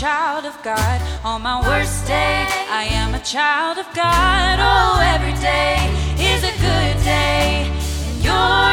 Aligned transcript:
child 0.00 0.46
of 0.46 0.56
God. 0.62 0.98
On 1.24 1.42
my 1.42 1.60
worst 1.60 2.06
day, 2.06 2.46
I 2.70 2.84
am 2.84 3.14
a 3.14 3.20
child 3.20 3.76
of 3.76 3.84
God. 3.92 4.56
Oh, 4.58 4.96
every 5.14 5.36
day 5.44 5.76
is 6.16 6.42
a 6.42 6.54
good 6.56 6.96
day. 7.04 7.68
And 8.08 8.24
you 8.24 8.69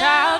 child. 0.00 0.39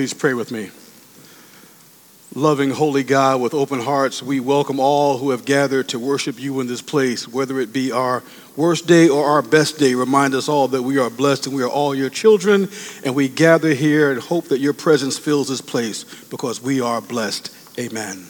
please 0.00 0.14
pray 0.14 0.32
with 0.32 0.50
me. 0.50 0.70
Loving, 2.34 2.70
holy 2.70 3.04
God, 3.04 3.38
with 3.42 3.52
open 3.52 3.80
hearts, 3.80 4.22
we 4.22 4.40
welcome 4.40 4.80
all 4.80 5.18
who 5.18 5.28
have 5.28 5.44
gathered 5.44 5.90
to 5.90 5.98
worship 5.98 6.40
you 6.40 6.58
in 6.60 6.66
this 6.66 6.80
place, 6.80 7.28
whether 7.28 7.60
it 7.60 7.70
be 7.70 7.92
our 7.92 8.22
worst 8.56 8.86
day 8.86 9.10
or 9.10 9.26
our 9.26 9.42
best 9.42 9.78
day. 9.78 9.94
Remind 9.94 10.32
us 10.32 10.48
all 10.48 10.68
that 10.68 10.80
we 10.80 10.96
are 10.96 11.10
blessed 11.10 11.48
and 11.48 11.54
we 11.54 11.62
are 11.62 11.68
all 11.68 11.94
your 11.94 12.08
children, 12.08 12.70
and 13.04 13.14
we 13.14 13.28
gather 13.28 13.74
here 13.74 14.10
and 14.10 14.22
hope 14.22 14.48
that 14.48 14.58
your 14.58 14.72
presence 14.72 15.18
fills 15.18 15.48
this 15.48 15.60
place 15.60 16.04
because 16.30 16.62
we 16.62 16.80
are 16.80 17.02
blessed. 17.02 17.54
Amen. 17.78 18.24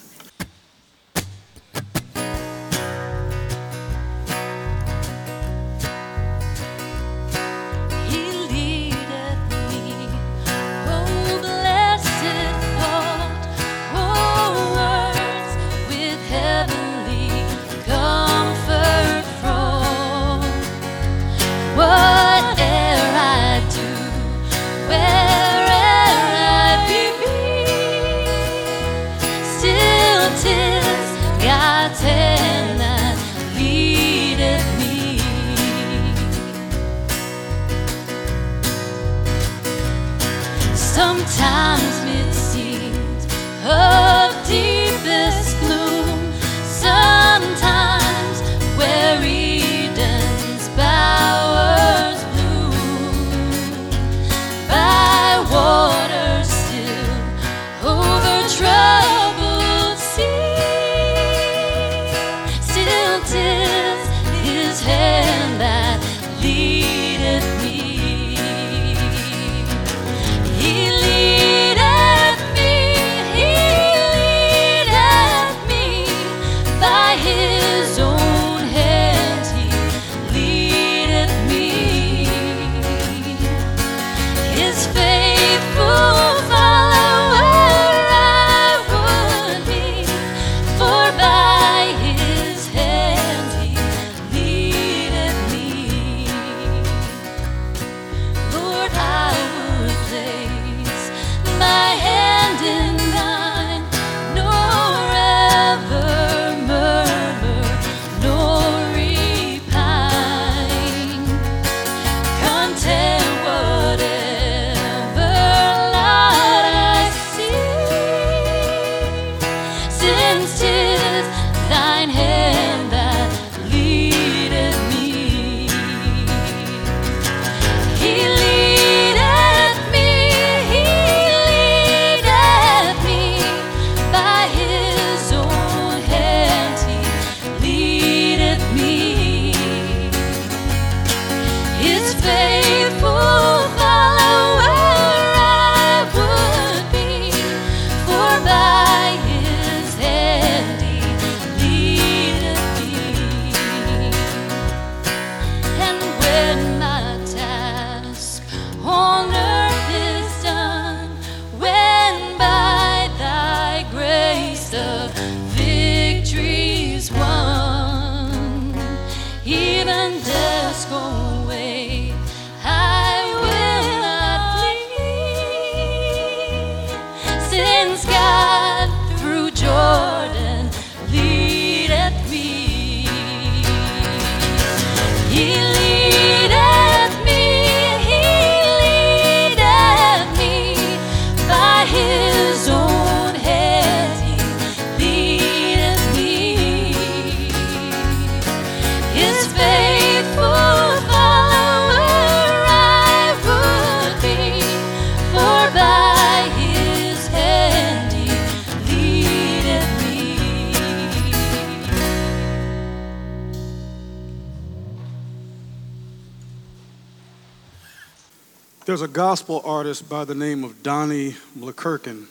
There's 219.01 219.09
a 219.09 219.13
gospel 219.15 219.63
artist 219.65 220.07
by 220.07 220.25
the 220.25 220.35
name 220.35 220.63
of 220.63 220.83
Donnie 220.83 221.35
McClurkin. 221.57 222.27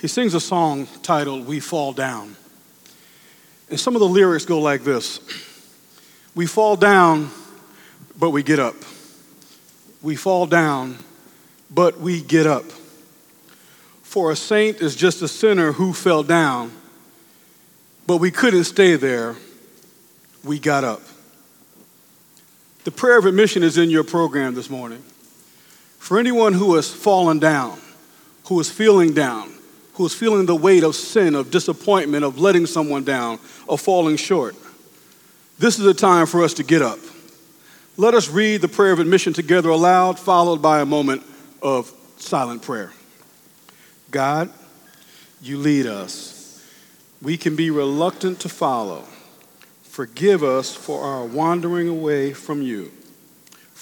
He 0.00 0.06
sings 0.06 0.32
a 0.32 0.38
song 0.38 0.86
titled 1.02 1.48
We 1.48 1.58
Fall 1.58 1.92
Down. 1.92 2.36
And 3.68 3.80
some 3.80 3.96
of 3.96 4.00
the 4.00 4.06
lyrics 4.06 4.44
go 4.44 4.60
like 4.60 4.84
this 4.84 5.18
We 6.32 6.46
fall 6.46 6.76
down, 6.76 7.32
but 8.16 8.30
we 8.30 8.44
get 8.44 8.60
up. 8.60 8.76
We 10.00 10.14
fall 10.14 10.46
down, 10.46 10.98
but 11.68 11.98
we 11.98 12.22
get 12.22 12.46
up. 12.46 12.66
For 14.04 14.30
a 14.30 14.36
saint 14.36 14.80
is 14.80 14.94
just 14.94 15.22
a 15.22 15.28
sinner 15.28 15.72
who 15.72 15.92
fell 15.92 16.22
down, 16.22 16.70
but 18.06 18.18
we 18.18 18.30
couldn't 18.30 18.62
stay 18.62 18.94
there. 18.94 19.34
We 20.44 20.60
got 20.60 20.84
up. 20.84 21.02
The 22.84 22.92
prayer 22.92 23.18
of 23.18 23.26
admission 23.26 23.64
is 23.64 23.76
in 23.76 23.90
your 23.90 24.04
program 24.04 24.54
this 24.54 24.70
morning. 24.70 25.02
For 26.04 26.18
anyone 26.18 26.52
who 26.52 26.74
has 26.74 26.90
fallen 26.90 27.38
down, 27.38 27.78
who 28.48 28.60
is 28.60 28.70
feeling 28.70 29.14
down, 29.14 29.50
who 29.94 30.04
is 30.04 30.12
feeling 30.12 30.44
the 30.44 30.54
weight 30.54 30.84
of 30.84 30.94
sin, 30.94 31.34
of 31.34 31.50
disappointment, 31.50 32.26
of 32.26 32.38
letting 32.38 32.66
someone 32.66 33.04
down, 33.04 33.38
of 33.66 33.80
falling 33.80 34.16
short, 34.16 34.54
this 35.58 35.78
is 35.78 35.86
a 35.86 35.94
time 35.94 36.26
for 36.26 36.44
us 36.44 36.52
to 36.54 36.62
get 36.62 36.82
up. 36.82 36.98
Let 37.96 38.12
us 38.12 38.28
read 38.28 38.60
the 38.60 38.68
prayer 38.68 38.92
of 38.92 38.98
admission 38.98 39.32
together 39.32 39.70
aloud, 39.70 40.18
followed 40.18 40.60
by 40.60 40.82
a 40.82 40.84
moment 40.84 41.22
of 41.62 41.90
silent 42.18 42.60
prayer. 42.60 42.92
God, 44.10 44.50
you 45.40 45.56
lead 45.56 45.86
us. 45.86 46.62
We 47.22 47.38
can 47.38 47.56
be 47.56 47.70
reluctant 47.70 48.40
to 48.40 48.50
follow. 48.50 49.04
Forgive 49.84 50.44
us 50.44 50.76
for 50.76 51.02
our 51.02 51.24
wandering 51.24 51.88
away 51.88 52.34
from 52.34 52.60
you. 52.60 52.92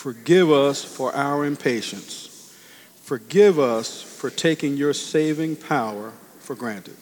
Forgive 0.03 0.51
us 0.51 0.83
for 0.83 1.15
our 1.15 1.45
impatience. 1.45 2.53
Forgive 3.03 3.61
us 3.61 4.03
for 4.03 4.31
taking 4.31 4.77
your 4.77 4.93
saving 4.95 5.55
power 5.55 6.13
for 6.41 6.57
granted. 6.57 7.02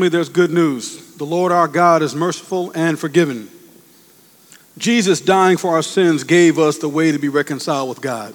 Family, 0.00 0.08
there's 0.08 0.30
good 0.30 0.50
news. 0.50 1.14
The 1.16 1.26
Lord 1.26 1.52
our 1.52 1.68
God 1.68 2.00
is 2.00 2.14
merciful 2.14 2.72
and 2.74 2.98
forgiving. 2.98 3.50
Jesus, 4.78 5.20
dying 5.20 5.58
for 5.58 5.72
our 5.72 5.82
sins, 5.82 6.24
gave 6.24 6.58
us 6.58 6.78
the 6.78 6.88
way 6.88 7.12
to 7.12 7.18
be 7.18 7.28
reconciled 7.28 7.90
with 7.90 8.00
God. 8.00 8.34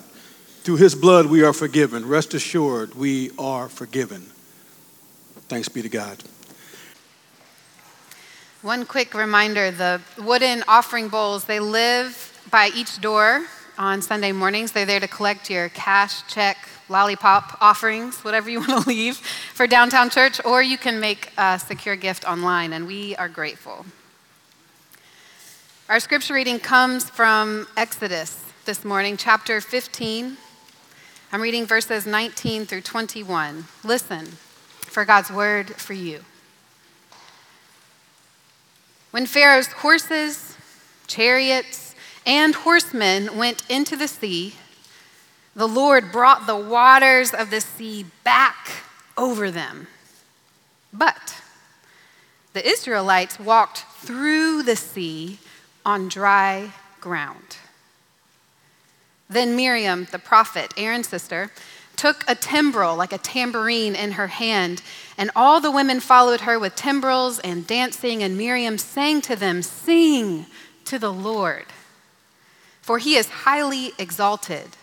Through 0.61 0.75
his 0.75 0.93
blood, 0.93 1.25
we 1.25 1.43
are 1.43 1.53
forgiven. 1.53 2.07
Rest 2.07 2.35
assured, 2.35 2.93
we 2.93 3.31
are 3.39 3.67
forgiven. 3.67 4.29
Thanks 5.49 5.67
be 5.67 5.81
to 5.81 5.89
God. 5.89 6.23
One 8.61 8.85
quick 8.85 9.15
reminder 9.15 9.71
the 9.71 10.01
wooden 10.19 10.63
offering 10.67 11.09
bowls, 11.09 11.45
they 11.45 11.59
live 11.59 12.39
by 12.51 12.69
each 12.75 13.01
door 13.01 13.47
on 13.77 14.01
Sunday 14.01 14.31
mornings. 14.31 14.71
They're 14.71 14.85
there 14.85 14.99
to 14.99 15.07
collect 15.07 15.49
your 15.49 15.69
cash, 15.69 16.25
check, 16.27 16.57
lollipop 16.89 17.57
offerings, 17.61 18.23
whatever 18.23 18.49
you 18.49 18.59
want 18.67 18.83
to 18.83 18.89
leave 18.89 19.17
for 19.17 19.67
downtown 19.67 20.09
church, 20.09 20.43
or 20.45 20.61
you 20.63 20.77
can 20.77 20.99
make 20.99 21.31
a 21.37 21.59
secure 21.59 21.95
gift 21.95 22.25
online, 22.27 22.73
and 22.73 22.87
we 22.87 23.15
are 23.15 23.29
grateful. 23.29 23.85
Our 25.87 25.99
scripture 25.99 26.33
reading 26.33 26.59
comes 26.59 27.09
from 27.09 27.67
Exodus 27.77 28.43
this 28.65 28.83
morning, 28.83 29.17
chapter 29.17 29.61
15. 29.61 30.37
I'm 31.31 31.41
reading 31.41 31.65
verses 31.65 32.07
19 32.07 32.65
through 32.65 32.81
21. 32.81 33.65
Listen 33.83 34.25
for 34.81 35.05
God's 35.05 35.29
word 35.29 35.75
for 35.75 35.93
you. 35.93 36.21
When 39.11 39.27
Pharaoh's 39.27 39.67
horses, 39.67 40.57
chariots, 41.05 41.84
and 42.25 42.55
horsemen 42.55 43.37
went 43.37 43.63
into 43.69 43.95
the 43.95 44.07
sea, 44.07 44.55
the 45.55 45.67
Lord 45.67 46.11
brought 46.11 46.47
the 46.47 46.57
waters 46.57 47.33
of 47.33 47.49
the 47.49 47.61
sea 47.61 48.05
back 48.23 48.83
over 49.17 49.49
them. 49.51 49.87
But 50.91 51.41
the 52.53 52.67
Israelites 52.67 53.39
walked 53.39 53.85
through 53.99 54.63
the 54.63 54.75
sea 54.75 55.39
on 55.85 56.07
dry 56.07 56.71
ground. 56.99 57.57
Then 59.29 59.55
Miriam, 59.55 60.07
the 60.11 60.19
prophet, 60.19 60.73
Aaron's 60.77 61.07
sister, 61.07 61.51
took 61.95 62.23
a 62.27 62.35
timbrel, 62.35 62.95
like 62.95 63.13
a 63.13 63.17
tambourine, 63.17 63.95
in 63.95 64.13
her 64.13 64.27
hand, 64.27 64.81
and 65.17 65.31
all 65.35 65.59
the 65.59 65.71
women 65.71 65.99
followed 65.99 66.41
her 66.41 66.59
with 66.59 66.75
timbrels 66.75 67.39
and 67.39 67.65
dancing, 67.65 68.21
and 68.21 68.37
Miriam 68.37 68.77
sang 68.77 69.21
to 69.21 69.35
them, 69.35 69.61
Sing 69.61 70.45
to 70.85 70.99
the 70.99 71.11
Lord, 71.11 71.65
for 72.85 72.99
he 72.99 73.15
is 73.15 73.27
highly 73.29 73.93
exalted. 73.97 74.77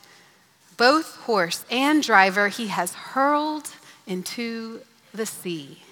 Both 0.76 1.18
horse 1.18 1.64
and 1.70 2.02
driver 2.02 2.48
he 2.48 2.66
has 2.66 2.94
hurled 2.94 3.70
into 4.08 4.80
the 5.14 5.24
sea. 5.24 5.82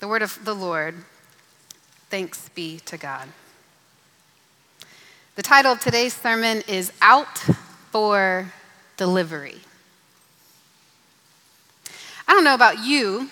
The 0.00 0.08
word 0.08 0.20
of 0.20 0.44
the 0.44 0.54
Lord. 0.54 1.06
Thanks 2.10 2.50
be 2.50 2.80
to 2.80 2.98
God. 2.98 3.28
The 5.36 5.42
title 5.42 5.72
of 5.72 5.80
today's 5.80 6.12
sermon 6.12 6.62
is 6.68 6.92
Out 7.00 7.38
for 7.90 8.52
Delivery. 8.98 9.56
I 12.28 12.34
don't 12.34 12.44
know 12.44 12.52
about 12.52 12.84
you, 12.84 13.30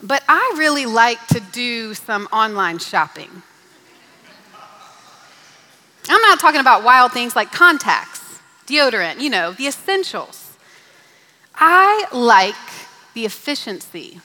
but 0.00 0.22
I 0.28 0.54
really 0.56 0.86
like 0.86 1.26
to 1.26 1.40
do 1.40 1.92
some 1.94 2.28
online 2.32 2.78
shopping. 2.78 3.42
I'm 6.08 6.20
not 6.22 6.40
talking 6.40 6.60
about 6.60 6.84
wild 6.84 7.12
things 7.12 7.34
like 7.34 7.52
contacts, 7.52 8.38
deodorant, 8.66 9.20
you 9.20 9.30
know, 9.30 9.52
the 9.52 9.66
essentials. 9.66 10.56
I 11.54 12.06
like 12.12 12.54
the 13.14 13.24
efficiency 13.24 14.20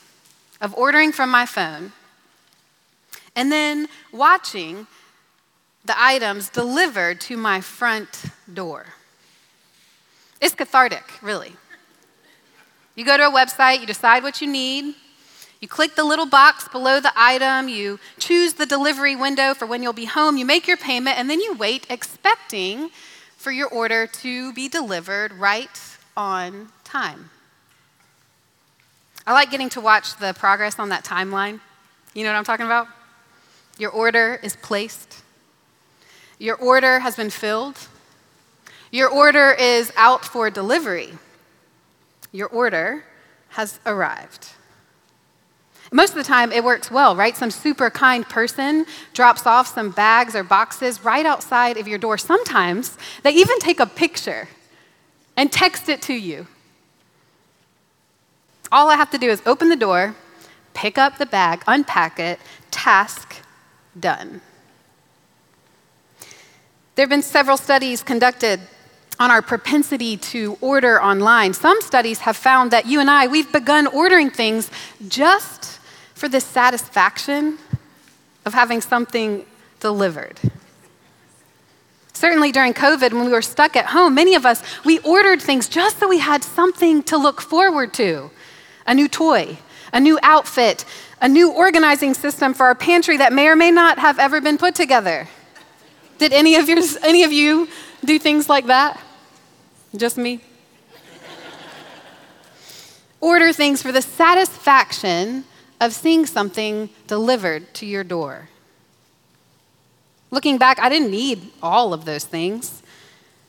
of 0.59 0.73
ordering 0.75 1.11
from 1.11 1.29
my 1.29 1.45
phone 1.45 1.93
and 3.35 3.51
then 3.51 3.87
watching 4.11 4.87
the 5.85 5.95
items 5.97 6.49
delivered 6.49 7.21
to 7.21 7.37
my 7.37 7.61
front 7.61 8.25
door. 8.51 8.87
It's 10.41 10.55
cathartic, 10.55 11.03
really. 11.21 11.53
You 12.95 13.05
go 13.05 13.15
to 13.15 13.27
a 13.27 13.31
website, 13.31 13.79
you 13.79 13.85
decide 13.85 14.23
what 14.23 14.41
you 14.41 14.47
need, 14.47 14.95
you 15.59 15.67
click 15.67 15.95
the 15.95 16.03
little 16.03 16.25
box 16.25 16.67
below 16.69 16.99
the 16.99 17.11
item, 17.15 17.67
you 17.67 17.99
choose 18.17 18.53
the 18.53 18.65
delivery 18.65 19.15
window 19.15 19.53
for 19.53 19.65
when 19.65 19.83
you'll 19.83 19.93
be 19.93 20.05
home, 20.05 20.37
you 20.37 20.45
make 20.45 20.67
your 20.67 20.77
payment, 20.77 21.17
and 21.17 21.29
then 21.29 21.41
you 21.41 21.53
wait 21.53 21.85
expecting 21.89 22.89
for 23.35 23.51
your 23.51 23.67
order 23.67 24.07
to 24.07 24.53
be 24.53 24.69
delivered 24.69 25.33
right 25.33 25.97
on 26.15 26.69
time. 26.83 27.29
I 29.27 29.33
like 29.33 29.51
getting 29.51 29.69
to 29.69 29.81
watch 29.81 30.17
the 30.17 30.33
progress 30.33 30.79
on 30.79 30.89
that 30.89 31.03
timeline. 31.03 31.59
You 32.13 32.23
know 32.23 32.31
what 32.31 32.37
I'm 32.37 32.45
talking 32.45 32.65
about? 32.65 32.87
Your 33.77 33.91
order 33.91 34.39
is 34.41 34.55
placed, 34.55 35.23
your 36.37 36.55
order 36.55 36.99
has 36.99 37.15
been 37.15 37.29
filled, 37.29 37.77
your 38.91 39.09
order 39.09 39.51
is 39.51 39.91
out 39.95 40.25
for 40.25 40.49
delivery, 40.49 41.11
your 42.31 42.47
order 42.47 43.03
has 43.49 43.79
arrived. 43.85 44.49
Most 45.91 46.11
of 46.11 46.17
the 46.17 46.23
time, 46.23 46.51
it 46.51 46.63
works 46.63 46.91
well, 46.91 47.15
right? 47.15 47.35
Some 47.35 47.49
super 47.49 47.89
kind 47.89 48.27
person 48.27 48.85
drops 49.13 49.47
off 49.47 49.73
some 49.73 49.89
bags 49.89 50.35
or 50.35 50.43
boxes 50.43 51.03
right 51.03 51.25
outside 51.25 51.77
of 51.77 51.87
your 51.87 51.97
door. 51.97 52.17
Sometimes 52.17 52.97
they 53.23 53.31
even 53.31 53.59
take 53.59 53.79
a 53.79 53.87
picture 53.87 54.47
and 55.35 55.51
text 55.51 55.89
it 55.89 56.01
to 56.03 56.13
you. 56.13 56.45
All 58.71 58.89
I 58.89 58.95
have 58.95 59.09
to 59.11 59.17
do 59.17 59.29
is 59.29 59.41
open 59.47 59.69
the 59.69 59.75
door, 59.75 60.15
pick 60.73 60.97
up 60.97 61.17
the 61.17 61.25
bag, 61.25 61.63
unpack 61.65 62.19
it, 62.19 62.39
task 62.69 63.37
done. 63.99 64.41
There 66.93 67.03
have 67.03 67.09
been 67.09 67.23
several 67.23 67.57
studies 67.57 68.03
conducted 68.03 68.59
on 69.19 69.31
our 69.31 69.41
propensity 69.41 70.17
to 70.17 70.57
order 70.61 71.01
online. 71.01 71.53
Some 71.53 71.81
studies 71.81 72.19
have 72.19 72.37
found 72.37 72.71
that 72.71 72.85
you 72.85 72.99
and 72.99 73.09
I, 73.09 73.27
we've 73.27 73.51
begun 73.51 73.87
ordering 73.87 74.29
things 74.29 74.69
just 75.07 75.58
for 76.19 76.27
the 76.27 76.41
satisfaction 76.41 77.57
of 78.45 78.53
having 78.53 78.81
something 78.81 79.45
delivered. 79.79 80.37
Certainly 82.11 82.51
during 82.51 82.73
COVID, 82.73 83.13
when 83.13 83.23
we 83.23 83.31
were 83.31 83.41
stuck 83.41 83.77
at 83.77 83.85
home, 83.85 84.15
many 84.15 84.35
of 84.35 84.45
us, 84.45 84.61
we 84.83 84.99
ordered 84.99 85.41
things 85.41 85.69
just 85.69 85.97
so 85.97 86.09
we 86.09 86.19
had 86.19 86.43
something 86.43 87.03
to 87.03 87.17
look 87.17 87.39
forward 87.39 87.93
to 87.93 88.31
a 88.85 88.93
new 88.93 89.07
toy, 89.07 89.59
a 89.93 89.99
new 90.01 90.19
outfit, 90.21 90.83
a 91.21 91.29
new 91.29 91.53
organizing 91.53 92.13
system 92.13 92.53
for 92.53 92.65
our 92.65 92.75
pantry 92.75 93.15
that 93.15 93.31
may 93.31 93.47
or 93.47 93.55
may 93.55 93.71
not 93.71 93.97
have 93.97 94.19
ever 94.19 94.41
been 94.41 94.57
put 94.57 94.75
together. 94.75 95.25
Did 96.17 96.33
any 96.33 96.55
of, 96.57 96.67
yours, 96.67 96.97
any 97.01 97.23
of 97.23 97.31
you 97.31 97.69
do 98.03 98.19
things 98.19 98.49
like 98.49 98.65
that? 98.65 98.99
Just 99.95 100.17
me? 100.17 100.41
Order 103.21 103.53
things 103.53 103.81
for 103.81 103.93
the 103.93 104.01
satisfaction 104.01 105.45
of 105.79 105.93
seeing 105.93 106.25
something 106.25 106.89
delivered 107.07 107.73
to 107.75 107.85
your 107.85 108.03
door. 108.03 108.49
Looking 110.31 110.57
back, 110.57 110.79
I 110.79 110.89
didn't 110.89 111.11
need 111.11 111.51
all 111.63 111.93
of 111.93 112.05
those 112.05 112.25
things. 112.25 112.83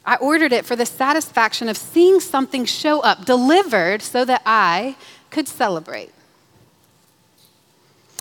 I 0.07 0.17
ordered 0.17 0.53
it 0.53 0.65
for 0.65 0.77
the 0.77 0.87
satisfaction 0.87 1.69
of 1.69 1.77
seeing 1.77 2.21
something 2.21 2.65
show 2.65 3.01
up, 3.01 3.27
delivered, 3.27 4.01
so 4.01 4.25
that 4.25 4.43
I 4.47 4.97
could 5.31 5.47
celebrate. 5.47 6.11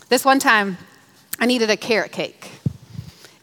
This 0.09 0.25
one 0.25 0.39
time, 0.39 0.77
I 1.39 1.45
needed 1.45 1.69
a 1.69 1.77
carrot 1.77 2.11
cake. 2.11 2.51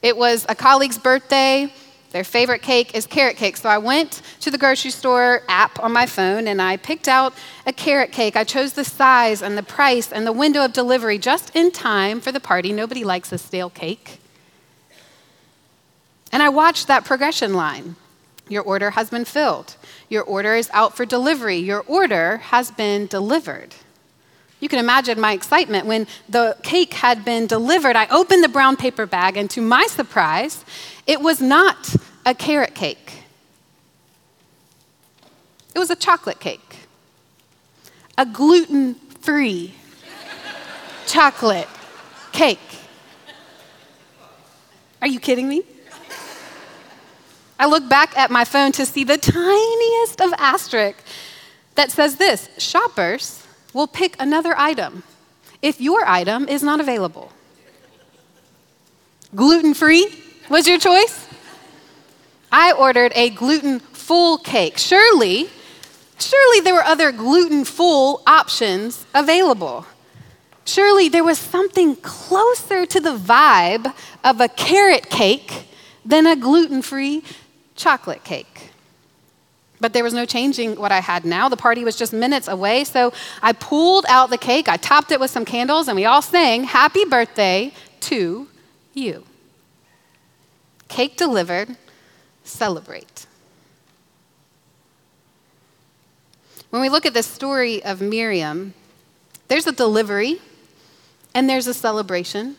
It 0.03 0.17
was 0.17 0.45
a 0.49 0.55
colleague's 0.55 0.99
birthday. 0.99 1.73
Their 2.17 2.25
favorite 2.25 2.63
cake 2.63 2.95
is 2.95 3.05
carrot 3.05 3.37
cake. 3.37 3.59
So 3.59 3.69
I 3.69 3.77
went 3.77 4.23
to 4.41 4.51
the 4.51 4.57
grocery 4.57 4.91
store 4.91 5.43
app 5.51 5.79
on 5.81 5.93
my 5.93 6.07
phone 6.07 6.49
and 6.49 6.63
I 6.63 6.79
picked 6.79 7.09
out 7.09 7.35
a 7.67 7.75
carrot 7.75 8.11
cake. 8.11 8.37
I 8.37 8.43
chose 8.43 8.73
the 8.73 8.85
size 8.85 9.43
and 9.43 9.59
the 9.59 9.63
price 9.63 10.11
and 10.11 10.27
the 10.27 10.33
window 10.33 10.65
of 10.65 10.73
delivery 10.73 11.19
just 11.19 11.55
in 11.55 11.71
time 11.71 12.23
for 12.23 12.33
the 12.33 12.41
party. 12.41 12.73
Nobody 12.73 13.05
likes 13.05 13.33
a 13.33 13.37
stale 13.37 13.69
cake. 13.69 14.19
And 16.33 16.43
I 16.43 16.49
watched 16.49 16.87
that 16.87 17.05
progression 17.05 17.53
line. 17.53 17.97
Your 18.49 18.63
order 18.63 18.93
has 18.93 19.11
been 19.11 19.27
filled. 19.27 19.77
Your 20.09 20.23
order 20.23 20.55
is 20.55 20.71
out 20.73 20.97
for 20.97 21.05
delivery. 21.05 21.59
Your 21.59 21.81
order 21.87 22.39
has 22.39 22.71
been 22.71 23.09
delivered. 23.09 23.75
You 24.59 24.71
can 24.71 24.79
imagine 24.79 25.21
my 25.21 25.33
excitement 25.33 25.87
when 25.87 26.07
the 26.31 26.57
cake 26.63 26.95
had 26.95 27.27
been 27.27 27.47
delivered. 27.47 27.95
I 27.95 28.07
opened 28.07 28.43
the 28.43 28.49
brown 28.49 28.77
paper 28.77 29.05
bag, 29.05 29.37
and 29.37 29.51
to 29.51 29.61
my 29.61 29.87
surprise, 29.87 30.65
it 31.07 31.21
was 31.21 31.41
not 31.41 31.95
a 32.25 32.35
carrot 32.35 32.75
cake, 32.75 33.25
it 35.75 35.79
was 35.79 35.91
a 35.91 35.97
chocolate 35.97 36.41
cake, 36.41 36.89
a 38.19 38.27
gluten 38.27 38.95
free 38.95 39.75
chocolate 41.07 41.69
cake. 42.33 42.59
Are 45.01 45.09
you 45.09 45.21
kidding 45.21 45.49
me? 45.49 45.63
I 47.59 47.67
look 47.67 47.89
back 47.89 48.17
at 48.19 48.31
my 48.31 48.45
phone 48.45 48.73
to 48.73 48.85
see 48.85 49.05
the 49.05 49.17
tiniest 49.17 50.21
of 50.21 50.33
asterisk 50.39 50.99
that 51.75 51.91
says 51.91 52.17
this 52.17 52.49
shoppers 52.59 53.47
will 53.73 53.87
pick 53.87 54.17
another 54.19 54.55
item 54.59 55.03
if 55.63 55.81
your 55.81 56.07
item 56.07 56.49
is 56.49 56.63
not 56.63 56.81
available. 56.81 57.33
Gluten 59.35 59.75
free 59.75 60.07
was 60.49 60.67
your 60.67 60.79
choice? 60.79 61.27
I 62.51 62.73
ordered 62.73 63.13
a 63.15 63.31
gluten 63.31 63.81
full 63.81 64.39
cake. 64.39 64.79
Surely, 64.79 65.49
surely 66.19 66.61
there 66.61 66.75
were 66.75 66.85
other 66.85 67.13
gluten 67.13 67.65
full 67.65 68.23
options 68.27 69.05
available. 69.15 69.87
Surely 70.65 71.09
there 71.09 71.25
was 71.25 71.39
something 71.39 71.97
closer 71.97 72.87
to 72.87 73.01
the 73.01 73.17
vibe 73.17 73.93
of 74.25 74.41
a 74.41 74.49
carrot 74.49 75.11
cake 75.11 75.69
than 76.05 76.27
a 76.27 76.37
gluten 76.37 76.83
free 76.83 77.23
chocolate 77.75 78.25
cake. 78.25 78.71
But 79.79 79.93
there 79.93 80.03
was 80.03 80.15
no 80.15 80.25
changing 80.25 80.77
what 80.77 80.91
I 80.91 81.01
had 81.01 81.25
now. 81.25 81.49
The 81.49 81.57
party 81.57 81.85
was 81.85 81.97
just 81.97 82.13
minutes 82.13 82.49
away, 82.49 82.85
so 82.85 83.13
I 83.43 83.53
pulled 83.53 84.07
out 84.09 84.31
the 84.31 84.39
cake, 84.39 84.69
I 84.69 84.77
topped 84.77 85.13
it 85.13 85.21
with 85.21 85.31
some 85.31 85.45
candles, 85.45 85.89
and 85.89 85.97
we 85.97 86.05
all 86.05 86.23
sang, 86.23 86.65
Happy 86.65 87.05
Birthday 87.05 87.73
to 88.01 88.49
you. 88.95 89.25
Cake 90.89 91.17
delivered, 91.17 91.77
celebrate. 92.45 93.27
When 96.71 96.83
we 96.83 96.89
look 96.89 97.07
at 97.07 97.15
the 97.15 97.23
story 97.23 97.83
of 97.85 98.01
Miriam, 98.01 98.75
there's 99.49 99.67
a 99.67 99.73
delivery 99.73 100.41
and 101.35 101.49
there's 101.49 101.67
a 101.67 101.75
celebration. 101.75 102.57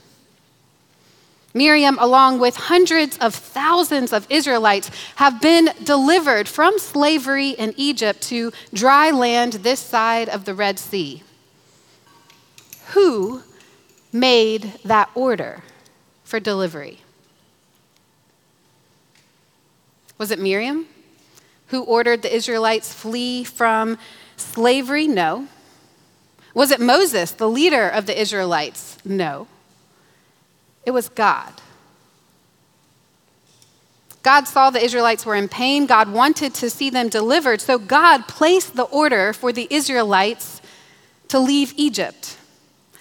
Miriam, 1.53 1.97
along 1.99 2.39
with 2.39 2.55
hundreds 2.55 3.17
of 3.17 3.33
thousands 3.33 4.13
of 4.13 4.27
Israelites, 4.29 4.91
have 5.15 5.41
been 5.41 5.69
delivered 5.83 6.47
from 6.47 6.77
slavery 6.77 7.49
in 7.49 7.73
Egypt 7.77 8.21
to 8.21 8.51
dry 8.73 9.09
land 9.09 9.53
this 9.53 9.79
side 9.79 10.29
of 10.29 10.45
the 10.45 10.53
Red 10.53 10.77
Sea. 10.77 11.23
Who 12.89 13.41
made 14.13 14.73
that 14.85 15.09
order 15.15 15.63
for 16.23 16.39
delivery? 16.39 16.99
Was 20.17 20.31
it 20.31 20.39
Miriam 20.39 20.87
who 21.67 21.83
ordered 21.83 22.21
the 22.21 22.33
Israelites 22.33 22.93
flee 22.93 23.43
from 23.43 23.97
slavery? 24.35 25.07
No. 25.07 25.47
Was 26.53 26.71
it 26.71 26.79
Moses, 26.79 27.31
the 27.31 27.49
leader 27.49 27.87
of 27.87 28.05
the 28.05 28.19
Israelites? 28.19 28.97
No. 29.05 29.47
It 30.85 30.91
was 30.91 31.09
God. 31.09 31.53
God 34.23 34.47
saw 34.47 34.69
the 34.69 34.83
Israelites 34.83 35.25
were 35.25 35.35
in 35.35 35.47
pain. 35.47 35.85
God 35.85 36.11
wanted 36.11 36.53
to 36.55 36.69
see 36.69 36.89
them 36.89 37.09
delivered. 37.09 37.61
So 37.61 37.77
God 37.77 38.27
placed 38.27 38.75
the 38.75 38.83
order 38.83 39.31
for 39.33 39.53
the 39.53 39.67
Israelites 39.69 40.61
to 41.29 41.39
leave 41.39 41.73
Egypt. 41.77 42.37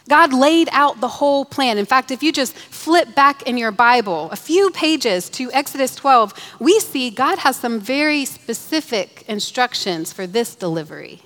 God 0.09 0.33
laid 0.33 0.69
out 0.71 1.01
the 1.01 1.09
whole 1.09 1.45
plan. 1.45 1.79
In 1.79 1.87
fact, 1.87 2.11
if 2.11 2.23
you 2.23 2.31
just 2.31 2.57
flip 2.87 3.17
back 3.17 3.43
in 3.43 3.59
your 3.59 3.73
Bible 3.73 4.31
a 4.31 4.37
few 4.37 4.71
pages 4.71 5.29
to 5.29 5.51
Exodus 5.51 5.97
12, 5.97 6.33
we 6.61 6.79
see 6.79 7.11
God 7.11 7.39
has 7.39 7.57
some 7.57 7.81
very 7.81 8.25
specific 8.25 9.25
instructions 9.27 10.13
for 10.13 10.25
this 10.25 10.55
delivery. 10.55 11.21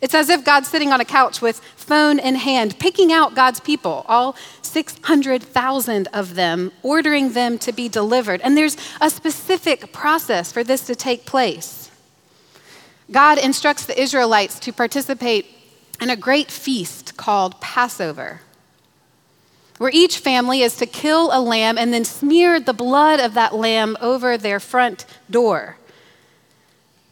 It's 0.00 0.12
as 0.12 0.28
if 0.28 0.44
God's 0.44 0.66
sitting 0.66 0.92
on 0.92 1.00
a 1.00 1.04
couch 1.04 1.40
with 1.40 1.60
phone 1.76 2.18
in 2.18 2.34
hand, 2.34 2.80
picking 2.80 3.12
out 3.12 3.36
God's 3.36 3.60
people, 3.60 4.04
all 4.08 4.34
600,000 4.62 6.08
of 6.12 6.34
them, 6.34 6.72
ordering 6.82 7.34
them 7.34 7.56
to 7.58 7.70
be 7.70 7.88
delivered. 7.88 8.40
And 8.40 8.56
there's 8.56 8.76
a 9.00 9.08
specific 9.08 9.92
process 9.92 10.50
for 10.50 10.64
this 10.64 10.84
to 10.88 10.96
take 10.96 11.26
place. 11.26 11.92
God 13.12 13.38
instructs 13.38 13.86
the 13.86 14.02
Israelites 14.02 14.58
to 14.58 14.72
participate 14.72 15.46
in 16.00 16.10
a 16.10 16.16
great 16.16 16.50
feast 16.50 17.16
called 17.16 17.60
Passover, 17.60 18.40
where 19.82 19.90
each 19.92 20.18
family 20.18 20.62
is 20.62 20.76
to 20.76 20.86
kill 20.86 21.30
a 21.32 21.42
lamb 21.42 21.76
and 21.76 21.92
then 21.92 22.04
smear 22.04 22.60
the 22.60 22.72
blood 22.72 23.18
of 23.18 23.34
that 23.34 23.52
lamb 23.52 23.96
over 24.00 24.38
their 24.38 24.60
front 24.60 25.04
door. 25.28 25.76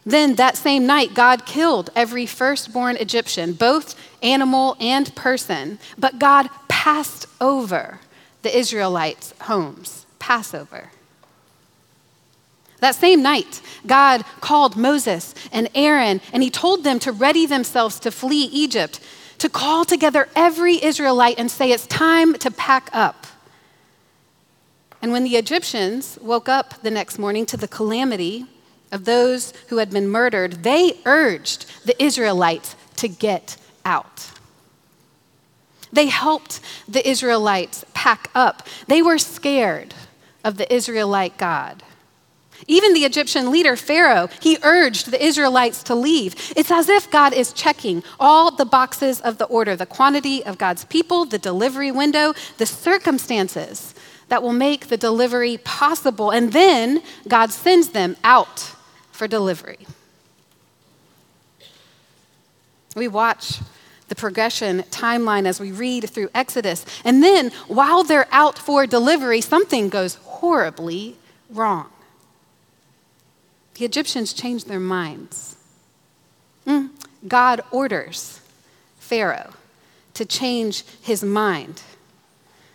Then 0.05 0.35
that 0.35 0.55
same 0.55 0.85
night, 0.85 1.13
God 1.13 1.45
killed 1.45 1.89
every 1.97 2.25
firstborn 2.25 2.95
Egyptian, 2.95 3.51
both 3.51 3.99
animal 4.23 4.77
and 4.79 5.13
person, 5.15 5.79
but 5.97 6.17
God 6.17 6.49
passed 6.69 7.25
over 7.41 7.99
the 8.41 8.57
Israelites' 8.57 9.33
homes. 9.41 10.05
Passover. 10.17 10.91
That 12.79 12.95
same 12.95 13.21
night, 13.21 13.59
God 13.85 14.23
called 14.39 14.77
Moses 14.77 15.35
and 15.51 15.69
Aaron, 15.75 16.21
and 16.31 16.41
he 16.41 16.49
told 16.49 16.85
them 16.85 16.99
to 16.99 17.11
ready 17.11 17.45
themselves 17.45 17.99
to 17.99 18.11
flee 18.11 18.43
Egypt, 18.45 19.01
to 19.41 19.49
call 19.49 19.85
together 19.85 20.29
every 20.35 20.83
Israelite 20.83 21.39
and 21.39 21.49
say, 21.49 21.71
It's 21.71 21.87
time 21.87 22.35
to 22.35 22.51
pack 22.51 22.91
up. 22.93 23.25
And 25.01 25.11
when 25.11 25.23
the 25.23 25.35
Egyptians 25.35 26.19
woke 26.21 26.47
up 26.47 26.79
the 26.83 26.91
next 26.91 27.17
morning 27.17 27.47
to 27.47 27.57
the 27.57 27.67
calamity 27.67 28.45
of 28.91 29.05
those 29.05 29.51
who 29.69 29.77
had 29.77 29.89
been 29.89 30.07
murdered, 30.07 30.61
they 30.61 30.99
urged 31.07 31.65
the 31.87 32.01
Israelites 32.01 32.75
to 32.97 33.07
get 33.07 33.57
out. 33.83 34.29
They 35.91 36.05
helped 36.05 36.59
the 36.87 37.07
Israelites 37.09 37.83
pack 37.95 38.29
up. 38.35 38.67
They 38.85 39.01
were 39.01 39.17
scared 39.17 39.95
of 40.43 40.57
the 40.57 40.71
Israelite 40.71 41.39
God. 41.39 41.81
Even 42.67 42.93
the 42.93 43.05
Egyptian 43.05 43.51
leader, 43.51 43.75
Pharaoh, 43.75 44.29
he 44.39 44.57
urged 44.63 45.11
the 45.11 45.23
Israelites 45.23 45.83
to 45.83 45.95
leave. 45.95 46.35
It's 46.55 46.71
as 46.71 46.89
if 46.89 47.09
God 47.09 47.33
is 47.33 47.53
checking 47.53 48.03
all 48.19 48.51
the 48.51 48.65
boxes 48.65 49.21
of 49.21 49.37
the 49.37 49.45
order 49.45 49.75
the 49.75 49.85
quantity 49.85 50.43
of 50.45 50.57
God's 50.57 50.85
people, 50.85 51.25
the 51.25 51.39
delivery 51.39 51.91
window, 51.91 52.33
the 52.57 52.65
circumstances 52.65 53.95
that 54.27 54.43
will 54.43 54.53
make 54.53 54.87
the 54.87 54.97
delivery 54.97 55.57
possible. 55.57 56.31
And 56.31 56.53
then 56.53 57.01
God 57.27 57.51
sends 57.51 57.89
them 57.89 58.15
out 58.23 58.73
for 59.11 59.27
delivery. 59.27 59.79
We 62.95 63.07
watch 63.07 63.59
the 64.07 64.15
progression 64.15 64.83
timeline 64.83 65.45
as 65.45 65.59
we 65.59 65.71
read 65.71 66.09
through 66.09 66.29
Exodus. 66.35 66.85
And 67.05 67.23
then, 67.23 67.51
while 67.67 68.03
they're 68.03 68.27
out 68.31 68.59
for 68.59 68.85
delivery, 68.85 69.39
something 69.39 69.89
goes 69.89 70.15
horribly 70.15 71.15
wrong. 71.49 71.89
The 73.81 73.85
Egyptians 73.85 74.31
change 74.33 74.65
their 74.65 74.79
minds. 74.79 75.55
Mm. 76.67 76.91
God 77.27 77.61
orders 77.71 78.39
Pharaoh 78.99 79.53
to 80.13 80.23
change 80.23 80.83
his 81.01 81.23
mind, 81.23 81.81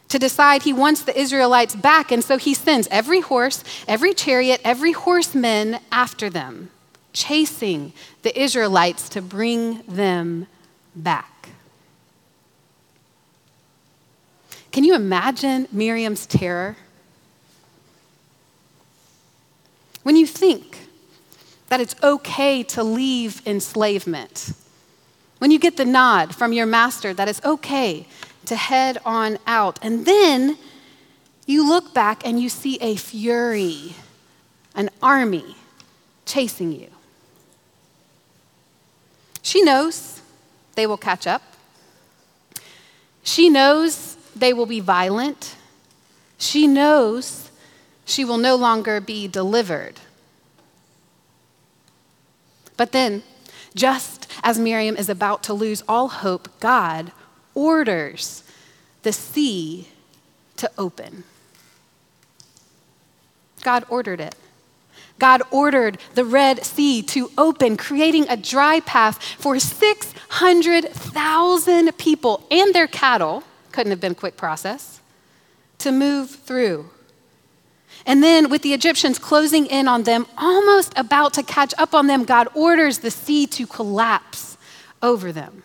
to 0.08 0.18
decide 0.18 0.64
he 0.64 0.72
wants 0.72 1.02
the 1.02 1.16
Israelites 1.16 1.76
back, 1.76 2.10
and 2.10 2.24
so 2.24 2.38
he 2.38 2.54
sends 2.54 2.88
every 2.90 3.20
horse, 3.20 3.62
every 3.86 4.14
chariot, 4.14 4.60
every 4.64 4.90
horseman 4.90 5.78
after 5.92 6.28
them, 6.28 6.70
chasing 7.12 7.92
the 8.22 8.36
Israelites 8.36 9.08
to 9.10 9.22
bring 9.22 9.82
them 9.82 10.48
back. 10.96 11.50
Can 14.72 14.82
you 14.82 14.96
imagine 14.96 15.68
Miriam's 15.70 16.26
terror? 16.26 16.76
When 20.02 20.16
you 20.16 20.26
think 20.26 20.85
that 21.68 21.80
it's 21.80 21.94
okay 22.02 22.62
to 22.62 22.82
leave 22.82 23.44
enslavement, 23.46 24.52
when 25.38 25.50
you 25.50 25.58
get 25.58 25.76
the 25.76 25.84
nod 25.84 26.34
from 26.34 26.52
your 26.52 26.66
master 26.66 27.12
that 27.12 27.28
it's 27.28 27.44
okay 27.44 28.06
to 28.46 28.56
head 28.56 28.98
on 29.04 29.38
out, 29.46 29.78
and 29.82 30.06
then 30.06 30.56
you 31.46 31.68
look 31.68 31.92
back 31.92 32.26
and 32.26 32.40
you 32.40 32.48
see 32.48 32.78
a 32.80 32.96
fury, 32.96 33.94
an 34.74 34.90
army 35.02 35.56
chasing 36.24 36.72
you. 36.72 36.88
She 39.42 39.62
knows 39.62 40.20
they 40.74 40.86
will 40.86 40.96
catch 40.96 41.26
up. 41.26 41.42
She 43.22 43.48
knows 43.48 44.16
they 44.34 44.52
will 44.52 44.66
be 44.66 44.80
violent. 44.80 45.56
She 46.38 46.66
knows 46.66 47.50
she 48.04 48.24
will 48.24 48.38
no 48.38 48.56
longer 48.56 49.00
be 49.00 49.28
delivered. 49.28 50.00
But 52.76 52.92
then, 52.92 53.22
just 53.74 54.30
as 54.42 54.58
Miriam 54.58 54.96
is 54.96 55.08
about 55.08 55.42
to 55.44 55.54
lose 55.54 55.82
all 55.88 56.08
hope, 56.08 56.48
God 56.60 57.12
orders 57.54 58.42
the 59.02 59.12
sea 59.12 59.88
to 60.56 60.70
open. 60.76 61.24
God 63.62 63.84
ordered 63.88 64.20
it. 64.20 64.34
God 65.18 65.42
ordered 65.50 65.98
the 66.14 66.24
Red 66.24 66.64
Sea 66.64 67.02
to 67.02 67.30
open, 67.38 67.76
creating 67.76 68.26
a 68.28 68.36
dry 68.36 68.80
path 68.80 69.22
for 69.22 69.58
600,000 69.58 71.98
people 71.98 72.46
and 72.50 72.74
their 72.74 72.86
cattle, 72.86 73.42
couldn't 73.72 73.90
have 73.90 74.00
been 74.00 74.12
a 74.12 74.16
quick 74.16 74.36
process, 74.36 75.00
to 75.78 75.90
move 75.90 76.30
through. 76.30 76.90
And 78.06 78.22
then, 78.22 78.48
with 78.48 78.62
the 78.62 78.72
Egyptians 78.72 79.18
closing 79.18 79.66
in 79.66 79.88
on 79.88 80.04
them, 80.04 80.26
almost 80.38 80.92
about 80.96 81.34
to 81.34 81.42
catch 81.42 81.74
up 81.76 81.92
on 81.92 82.06
them, 82.06 82.24
God 82.24 82.46
orders 82.54 83.00
the 83.00 83.10
sea 83.10 83.48
to 83.48 83.66
collapse 83.66 84.56
over 85.02 85.32
them. 85.32 85.64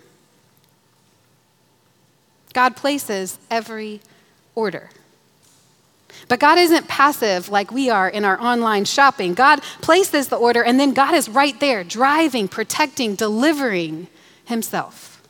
God 2.54 2.76
places 2.76 3.38
every 3.52 4.02
order. 4.56 4.90
But 6.28 6.40
God 6.40 6.58
isn't 6.58 6.88
passive 6.88 7.50
like 7.50 7.72
we 7.72 7.90
are 7.90 8.10
in 8.10 8.26
our 8.26 8.42
online 8.42 8.86
shopping. 8.86 9.36
God 9.36 9.62
places 9.82 10.28
the 10.28 10.36
order, 10.36 10.64
and 10.64 10.80
then 10.80 10.94
God 10.94 11.14
is 11.14 11.30
right 11.30 11.58
there, 11.60 11.84
driving, 11.84 12.48
protecting, 12.48 13.14
delivering 13.16 14.08
Himself. 14.46 15.22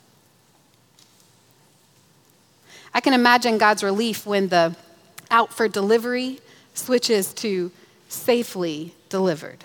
I 2.94 3.02
can 3.02 3.14
imagine 3.14 3.58
God's 3.58 3.84
relief 3.84 4.26
when 4.26 4.48
the 4.48 4.76
out 5.30 5.54
for 5.54 5.68
delivery 5.68 6.40
switches 6.74 7.34
to 7.36 7.72
safely 8.10 8.94
delivered. 9.10 9.64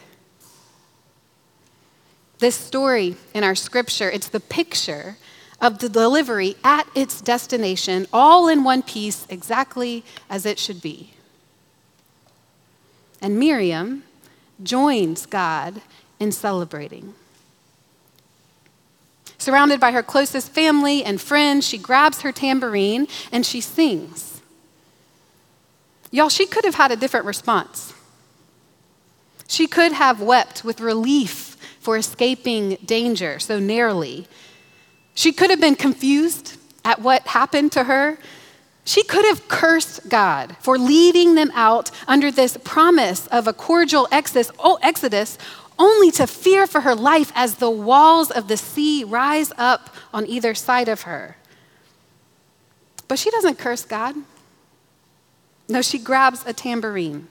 This 2.39 2.55
story 2.55 3.17
in 3.33 3.45
our 3.45 3.55
scripture, 3.55 4.11
it's 4.11 4.29
the 4.29 4.41
picture 4.41 5.17
of 5.61 5.79
the 5.79 5.89
delivery 5.89 6.57
at 6.63 6.87
its 6.95 7.21
destination, 7.21 8.07
all 8.13 8.47
in 8.49 8.63
one 8.63 8.83
piece, 8.83 9.27
exactly 9.31 10.05
as 10.29 10.45
it 10.45 10.59
should 10.59 10.83
be. 10.83 11.15
And 13.23 13.39
Miriam 13.39 14.05
joins 14.63 15.25
God 15.25 15.81
in 16.21 16.31
celebrating. 16.31 17.15
Surrounded 19.39 19.81
by 19.81 19.93
her 19.93 20.03
closest 20.03 20.51
family 20.51 21.05
and 21.05 21.21
friends, 21.21 21.67
she 21.67 21.79
grabs 21.79 22.23
her 22.23 22.33
tambourine 22.33 23.07
and 23.33 23.47
she 23.47 23.61
sings. 23.61 24.36
Y'all, 26.17 26.29
she 26.29 26.47
could 26.47 26.65
have 26.65 26.77
had 26.77 26.91
a 26.91 26.97
different 26.97 27.27
response. 27.27 27.93
She 29.49 29.67
could 29.67 29.93
have 29.93 30.21
wept 30.21 30.65
with 30.65 30.81
relief 30.81 31.57
for 31.79 31.97
escaping 31.97 32.77
danger 32.85 33.39
so 33.39 33.59
narrowly. 33.59 34.27
She 35.15 35.33
could 35.33 35.51
have 35.51 35.61
been 35.61 35.77
confused 35.77 36.57
at 36.85 37.03
what 37.03 37.27
happened 37.27 37.73
to 37.73 37.85
her 37.85 38.19
she 38.87 39.03
could 39.03 39.25
have 39.25 39.49
cursed 39.49 40.09
God 40.09 40.57
for 40.61 40.79
leading 40.79 41.35
them 41.35 41.51
out 41.55 41.91
under 42.07 42.31
this 42.31 42.57
promise 42.63 43.27
of 43.27 43.49
a 43.49 43.53
cordial 43.53 44.07
oh, 44.13 44.79
exodus, 44.81 45.39
only 45.77 46.13
to 46.13 46.27
fear 46.29 46.69
for 46.69 46.83
her 46.83 46.95
life 46.95 47.33
as 47.35 47.57
the 47.57 47.69
walls 47.69 48.31
of 48.31 48.47
the 48.47 48.57
sea 48.57 49.03
rise 49.03 49.53
up 49.59 49.91
on 50.15 50.25
either 50.29 50.55
side 50.55 50.89
of 50.89 51.03
her. 51.03 51.37
But 53.09 53.19
she 53.19 53.29
doesn't 53.33 53.59
curse 53.59 53.85
God. 53.85 54.15
No, 55.69 55.83
she 55.83 55.99
grabs 55.99 56.45
a 56.47 56.53
tambourine. 56.53 57.29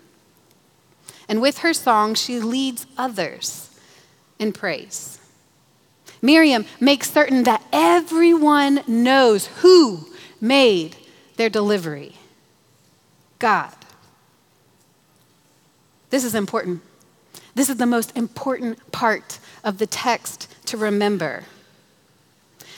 And 1.28 1.42
with 1.42 1.60
her 1.60 1.74
song, 1.74 2.14
she 2.14 2.40
leads 2.40 2.86
others 2.98 3.70
in 4.38 4.52
praise. 4.52 5.20
Miriam 6.22 6.66
makes 6.80 7.12
certain 7.12 7.44
that 7.44 7.64
everyone 7.72 8.82
knows 8.88 9.48
who 9.48 10.08
made 10.42 10.96
their 11.38 11.50
delivery 11.50 12.14
God. 13.40 13.74
This 16.10 16.24
is 16.24 16.36
important. 16.36 16.82
This 17.54 17.70
is 17.70 17.78
the 17.78 17.86
most 17.86 18.16
important 18.16 18.92
part 18.92 19.40
of 19.64 19.78
the 19.78 19.88
text 19.88 20.48
to 20.68 20.78
remember. 20.78 21.44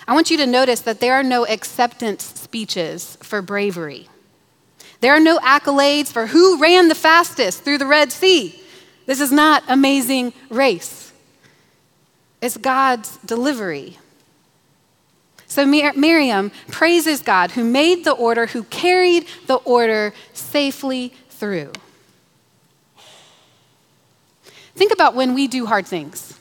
I 0.08 0.13
want 0.13 0.32
you 0.32 0.38
to 0.38 0.48
notice 0.48 0.82
that 0.82 1.00
there 1.00 1.13
are 1.13 1.24
no 1.24 1.46
acceptance 1.46 2.24
speeches 2.24 3.17
for 3.22 3.41
bravery. 3.41 4.08
There 4.99 5.13
are 5.13 5.19
no 5.19 5.38
accolades 5.39 6.07
for 6.07 6.27
who 6.27 6.60
ran 6.60 6.88
the 6.88 6.95
fastest 6.95 7.63
through 7.63 7.77
the 7.77 7.86
Red 7.86 8.12
Sea. 8.12 8.60
This 9.05 9.21
is 9.21 9.31
not 9.31 9.63
amazing 9.67 10.33
race. 10.49 11.12
It's 12.41 12.57
God's 12.57 13.17
delivery. 13.17 13.97
So 15.47 15.65
Mir- 15.65 15.93
Miriam 15.93 16.51
praises 16.69 17.21
God 17.21 17.51
who 17.51 17.63
made 17.63 18.03
the 18.03 18.12
order, 18.12 18.47
who 18.47 18.63
carried 18.63 19.27
the 19.47 19.55
order 19.55 20.13
safely 20.33 21.13
through. 21.29 21.71
Think 24.75 24.91
about 24.91 25.15
when 25.15 25.33
we 25.33 25.47
do 25.47 25.65
hard 25.65 25.88
things, 25.88 26.38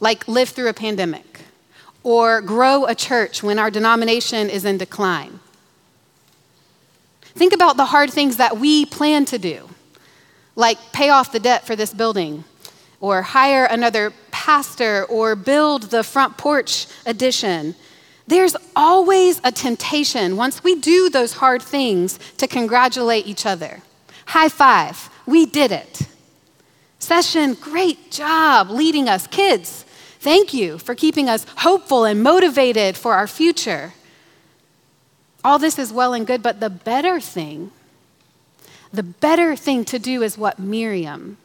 like 0.00 0.26
live 0.26 0.48
through 0.48 0.68
a 0.68 0.74
pandemic 0.74 1.42
or 2.02 2.40
grow 2.40 2.86
a 2.86 2.94
church 2.94 3.42
when 3.42 3.58
our 3.58 3.70
denomination 3.70 4.50
is 4.50 4.64
in 4.64 4.78
decline. 4.78 5.38
Think 7.34 7.52
about 7.52 7.76
the 7.76 7.86
hard 7.86 8.10
things 8.10 8.36
that 8.36 8.58
we 8.58 8.84
plan 8.86 9.24
to 9.26 9.38
do, 9.38 9.68
like 10.54 10.78
pay 10.92 11.08
off 11.08 11.32
the 11.32 11.40
debt 11.40 11.66
for 11.66 11.74
this 11.74 11.92
building, 11.94 12.44
or 13.00 13.22
hire 13.22 13.64
another 13.64 14.12
pastor, 14.30 15.04
or 15.04 15.34
build 15.34 15.84
the 15.84 16.04
front 16.04 16.36
porch 16.36 16.86
addition. 17.06 17.74
There's 18.26 18.56
always 18.76 19.40
a 19.44 19.50
temptation 19.50 20.36
once 20.36 20.62
we 20.62 20.76
do 20.76 21.10
those 21.10 21.34
hard 21.34 21.62
things 21.62 22.18
to 22.38 22.46
congratulate 22.46 23.26
each 23.26 23.46
other. 23.46 23.82
High 24.26 24.48
five, 24.48 25.10
we 25.26 25.46
did 25.46 25.72
it. 25.72 26.02
Session, 26.98 27.54
great 27.54 28.12
job 28.12 28.70
leading 28.70 29.08
us. 29.08 29.26
Kids, 29.26 29.84
thank 30.20 30.54
you 30.54 30.78
for 30.78 30.94
keeping 30.94 31.28
us 31.28 31.44
hopeful 31.58 32.04
and 32.04 32.22
motivated 32.22 32.96
for 32.96 33.14
our 33.14 33.26
future. 33.26 33.92
All 35.44 35.58
this 35.58 35.78
is 35.78 35.92
well 35.92 36.14
and 36.14 36.26
good, 36.26 36.42
but 36.42 36.60
the 36.60 36.70
better 36.70 37.20
thing, 37.20 37.72
the 38.92 39.02
better 39.02 39.56
thing 39.56 39.84
to 39.86 39.98
do 39.98 40.22
is 40.22 40.38
what 40.38 40.58
Miriam 40.58 41.36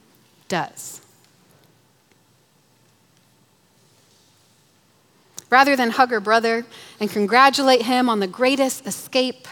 does. 0.47 1.01
Rather 5.49 5.75
than 5.75 5.91
hug 5.91 6.09
her 6.09 6.19
brother 6.19 6.65
and 6.99 7.09
congratulate 7.09 7.83
him 7.83 8.09
on 8.09 8.19
the 8.19 8.27
greatest 8.27 8.85
escape, 8.85 9.47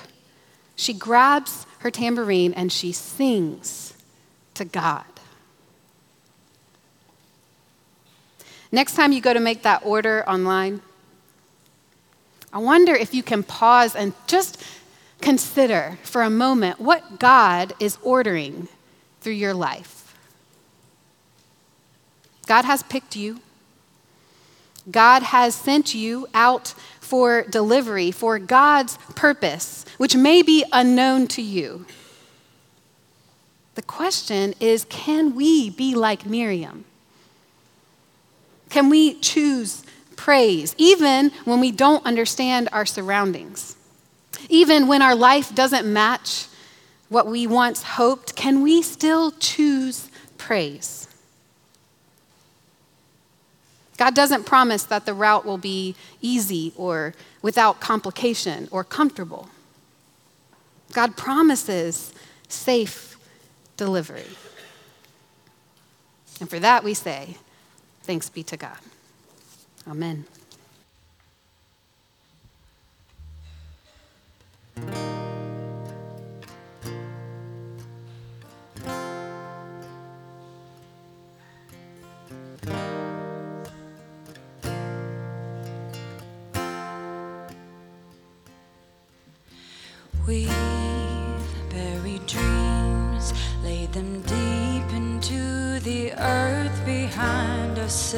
she 0.76 0.94
grabs 0.94 1.66
her 1.80 1.90
tambourine 1.90 2.54
and 2.54 2.72
she 2.72 2.92
sings 2.92 3.94
to 4.56 4.66
God. 4.66 5.06
Next 8.72 8.96
time 8.96 9.14
you 9.14 9.22
go 9.22 9.34
to 9.34 9.40
make 9.40 9.64
that 9.64 9.86
order 9.86 10.28
online, 10.28 10.82
I 12.56 12.60
wonder 12.60 12.96
if 12.96 13.14
you 13.14 13.22
can 13.22 13.44
pause 13.44 13.98
and 13.98 14.14
just 14.28 14.64
consider 15.20 15.98
for 16.04 16.22
a 16.22 16.30
moment 16.30 16.80
what 16.80 17.20
God 17.20 17.74
is 17.82 17.98
ordering 18.02 18.70
through 19.20 19.34
your 19.34 19.54
life. 19.54 20.16
God 22.48 22.64
has 22.64 22.82
picked 22.84 23.18
you. 23.18 23.42
God 24.90 25.22
has 25.22 25.54
sent 25.54 25.94
you 25.94 26.28
out 26.34 26.70
for 27.02 27.44
delivery, 27.44 28.12
for 28.12 28.40
God's 28.40 28.98
purpose, 29.16 29.84
which 29.98 30.16
may 30.16 30.42
be 30.42 30.64
unknown 30.72 31.28
to 31.30 31.42
you. 31.42 31.86
The 33.74 33.82
question 33.82 34.54
is 34.62 34.86
can 34.86 35.36
we 35.36 35.70
be 35.72 35.94
like 35.94 36.26
Miriam? 36.26 36.86
Can 38.70 38.90
we 38.90 39.16
choose 39.20 39.85
praise 40.16 40.76
even 40.78 41.32
when 41.46 41.60
we 41.60 41.72
don't 41.72 42.06
understand 42.06 42.70
our 42.72 42.86
surroundings? 42.86 43.76
Even 44.50 44.88
when 44.88 45.02
our 45.02 45.16
life 45.16 45.54
doesn't 45.56 45.92
match 45.92 46.48
what 47.10 47.28
we 47.28 47.48
once 47.48 47.84
hoped, 47.84 48.36
can 48.36 48.62
we 48.62 48.82
still 48.82 49.32
choose 49.32 50.10
praise? 50.38 51.08
God 53.98 54.14
doesn't 54.14 54.46
promise 54.46 54.84
that 54.84 55.06
the 55.06 55.14
route 55.14 55.46
will 55.46 55.58
be 55.58 55.96
easy 56.22 56.74
or 56.76 57.14
without 57.42 57.80
complication 57.80 58.68
or 58.72 58.84
comfortable. 58.84 59.50
God 60.92 61.16
promises 61.16 62.14
safe 62.50 63.18
delivery. 63.78 64.26
And 66.40 66.50
for 66.50 66.60
that 66.60 66.84
we 66.84 66.94
say, 66.94 67.38
thanks 68.04 68.30
be 68.30 68.44
to 68.44 68.58
God. 68.58 68.78
Amen. 69.88 70.26
We've 90.28 90.50
buried 91.70 92.26
dreams, 92.26 93.34
laid 93.64 93.94
them 93.94 94.22
deep 94.24 94.92
into 94.92 95.80
the 95.82 96.14
earth 96.14 96.84
behind 96.84 97.78
us, 97.78 98.16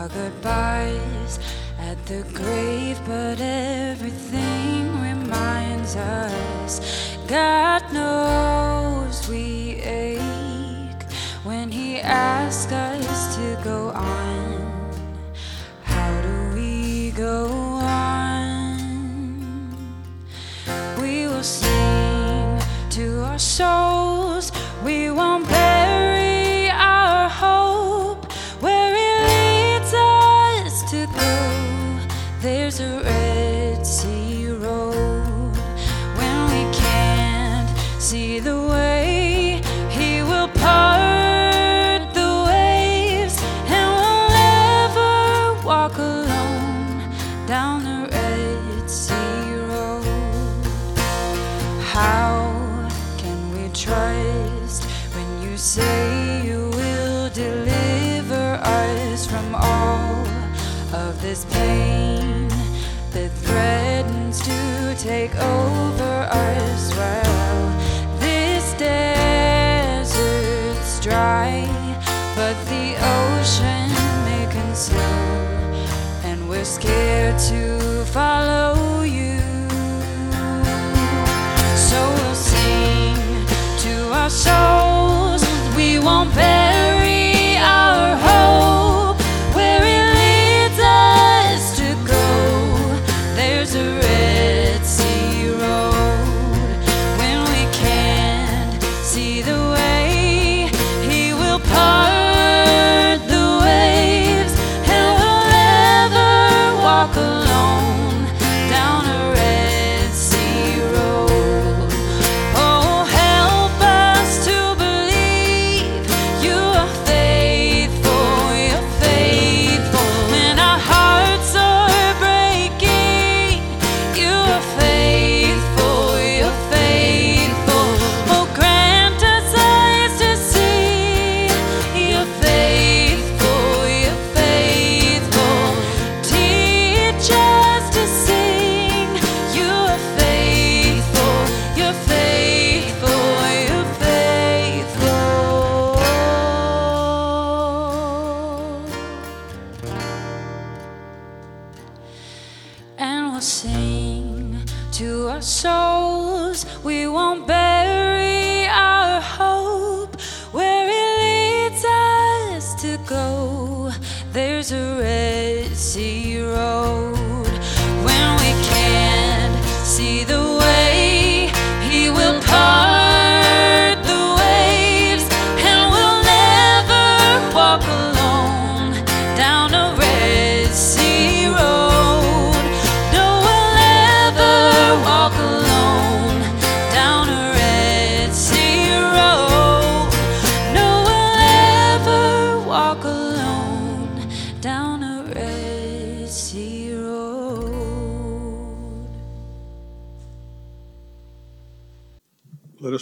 our 0.00 0.08
goodbyes 0.08 1.38
at 1.78 1.98
the 2.06 2.22
grave, 2.32 2.98
but 3.04 3.38
everything 3.38 4.86
reminds 5.02 5.94
us 5.94 7.18
God 7.26 7.82
knows 7.92 9.28
we 9.28 9.74
ache 9.82 11.02
when 11.44 11.70
He 11.70 12.00
asks 12.00 12.72
us 12.72 13.36
to 13.36 13.60
go 13.62 13.90
on. 13.90 14.90
How 15.82 16.22
do 16.22 16.54
we 16.54 17.10
go 17.10 17.49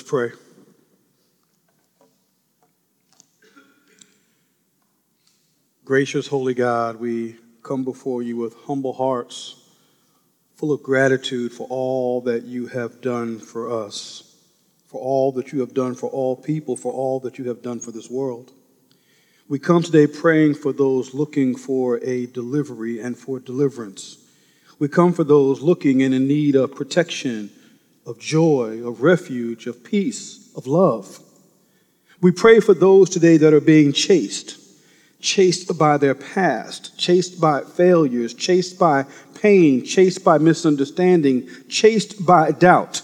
pray. 0.08 0.30
Gracious, 5.84 6.26
holy 6.26 6.54
God, 6.54 6.96
we 6.96 7.36
come 7.62 7.84
before 7.84 8.22
you 8.22 8.38
with 8.38 8.54
humble 8.64 8.94
hearts, 8.94 9.56
full 10.54 10.72
of 10.72 10.82
gratitude 10.82 11.52
for 11.52 11.66
all 11.68 12.22
that 12.22 12.44
you 12.44 12.68
have 12.68 13.02
done 13.02 13.38
for 13.38 13.70
us, 13.70 14.34
for 14.86 14.98
all 14.98 15.30
that 15.32 15.52
you 15.52 15.60
have 15.60 15.74
done 15.74 15.94
for 15.94 16.08
all 16.08 16.34
people, 16.34 16.74
for 16.74 16.90
all 16.90 17.20
that 17.20 17.36
you 17.36 17.46
have 17.46 17.60
done 17.60 17.78
for 17.78 17.90
this 17.90 18.08
world. 18.08 18.50
We 19.46 19.58
come 19.58 19.82
today 19.82 20.06
praying 20.06 20.54
for 20.54 20.72
those 20.72 21.12
looking 21.12 21.54
for 21.54 22.02
a 22.02 22.24
delivery 22.24 22.98
and 22.98 23.14
for 23.14 23.40
deliverance. 23.40 24.16
We 24.78 24.88
come 24.88 25.12
for 25.12 25.24
those 25.24 25.60
looking 25.60 26.02
and 26.02 26.14
in 26.14 26.26
need 26.26 26.54
of 26.54 26.74
protection, 26.74 27.50
of 28.08 28.18
joy, 28.18 28.82
of 28.88 29.02
refuge, 29.02 29.66
of 29.66 29.84
peace, 29.84 30.50
of 30.56 30.66
love. 30.66 31.20
We 32.22 32.32
pray 32.32 32.58
for 32.58 32.72
those 32.72 33.10
today 33.10 33.36
that 33.36 33.52
are 33.52 33.60
being 33.60 33.92
chased, 33.92 34.58
chased 35.20 35.78
by 35.78 35.98
their 35.98 36.14
past, 36.14 36.98
chased 36.98 37.38
by 37.38 37.60
failures, 37.60 38.32
chased 38.32 38.78
by 38.78 39.04
pain, 39.34 39.84
chased 39.84 40.24
by 40.24 40.38
misunderstanding, 40.38 41.48
chased 41.68 42.24
by 42.24 42.50
doubt. 42.50 43.02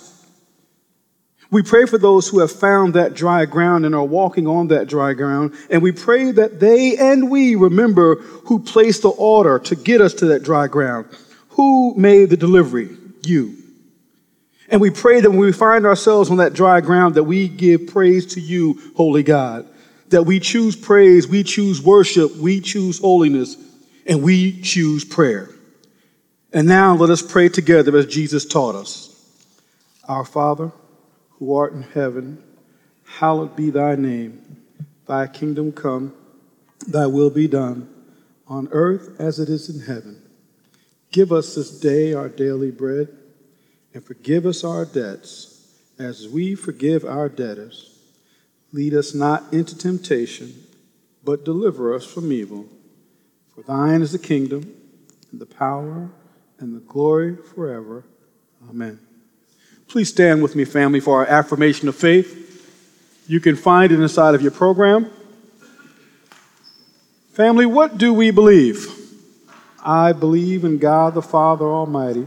We 1.51 1.63
pray 1.63 1.85
for 1.85 1.99
those 1.99 2.27
who 2.27 2.39
have 2.39 2.51
found 2.51 2.95
that 2.95 3.13
dry 3.13 3.45
ground 3.45 3.85
and 3.85 3.95
are 3.95 4.05
walking 4.05 4.49
on 4.49 4.69
that 4.69 4.89
dry 4.89 5.13
ground, 5.13 5.53
and 5.69 5.83
we 5.83 5.93
pray 5.93 6.33
that 6.33 6.61
they 6.61 6.97
and 6.97 7.31
we 7.31 7.57
remember 7.57 8.17
who 8.47 8.59
placed 8.59 9.03
the 9.03 9.11
order 9.11 9.59
to 9.59 9.77
get 9.77 10.01
us 10.01 10.15
to 10.15 10.27
that 10.27 10.43
dry 10.43 10.67
ground. 10.67 11.07
Who 11.51 11.95
made 11.95 12.31
the 12.31 12.39
delivery? 12.39 12.89
You. 13.23 13.64
And 14.69 14.81
we 14.81 14.91
pray 14.91 15.21
that 15.21 15.31
when 15.31 15.41
we 15.41 15.53
find 15.53 15.85
ourselves 15.85 16.31
on 16.31 16.39
that 16.39 16.55
dry 16.55 16.81
ground, 16.81 17.17
that 17.17 17.25
we 17.25 17.49
give 17.49 17.89
praise 17.89 18.27
to 18.35 18.41
you, 18.41 18.81
holy 18.97 19.23
God. 19.23 19.67
That 20.09 20.25
we 20.25 20.41
choose 20.41 20.77
praise, 20.77 21.29
we 21.29 21.43
choose 21.43 21.83
worship, 21.83 22.37
we 22.37 22.61
choose 22.61 22.99
holiness, 22.99 23.57
and 24.07 24.23
we 24.23 24.61
choose 24.61 25.05
prayer. 25.05 25.51
And 26.53 26.69
now 26.69 26.95
let 26.95 27.11
us 27.11 27.21
pray 27.21 27.49
together 27.49 27.97
as 27.97 28.07
Jesus 28.07 28.47
taught 28.47 28.75
us. 28.75 29.11
Our 30.07 30.25
Father, 30.25 30.73
who 31.31 31.55
art 31.55 31.73
in 31.73 31.83
heaven, 31.83 32.43
hallowed 33.05 33.57
be 33.57 33.71
thy 33.71 33.97
name. 33.97 34.41
Thy 35.07 35.27
kingdom 35.27 35.73
come, 35.73 36.15
thy 36.87 37.07
will 37.07 37.31
be 37.31 37.49
done, 37.49 37.89
on 38.47 38.69
earth 38.73 39.21
as 39.21 39.39
it 39.39 39.49
is 39.49 39.69
in 39.69 39.81
heaven. 39.81 40.23
Give 41.11 41.33
us 41.33 41.55
this 41.55 41.71
day 41.79 42.15
our 42.15 42.29
daily 42.29 42.71
bread, 42.71 43.09
and 43.95 44.05
forgive 44.05 44.45
us 44.45 44.65
our 44.65 44.85
debts 44.85 45.55
as 45.99 46.29
we 46.29 46.55
forgive 46.55 47.05
our 47.05 47.29
debtors. 47.29 47.97
Lead 48.73 48.93
us 48.93 49.15
not 49.15 49.53
into 49.53 49.79
temptation, 49.79 50.53
but 51.23 51.45
deliver 51.45 51.95
us 51.95 52.05
from 52.05 52.33
evil. 52.33 52.67
For 53.55 53.63
thine 53.63 54.03
is 54.03 54.11
the 54.11 54.19
kingdom, 54.19 54.75
and 55.31 55.41
the 55.41 55.47
power, 55.47 56.11
and 56.59 56.75
the 56.75 56.81
glory 56.81 57.37
forever. 57.37 58.05
Amen. 58.69 58.99
Please 59.87 60.09
stand 60.09 60.43
with 60.43 60.57
me, 60.57 60.65
family, 60.65 60.99
for 60.99 61.21
our 61.21 61.27
affirmation 61.27 61.89
of 61.89 61.95
faith. 61.95 62.41
You 63.29 63.39
can 63.39 63.55
find 63.55 63.93
it 63.93 64.01
inside 64.01 64.35
of 64.35 64.43
your 64.43 64.51
program. 64.51 65.09
Family, 67.33 67.67
what 67.67 67.97
do 67.97 68.13
we 68.13 68.31
believe? 68.33 68.89
I 69.85 70.13
believe 70.13 70.65
in 70.65 70.79
God 70.79 71.15
the 71.15 71.23
Father 71.23 71.67
Almighty, 71.67 72.27